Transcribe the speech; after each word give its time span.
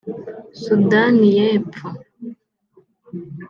Sudani 0.61 1.27
y’Epfo 1.37 1.85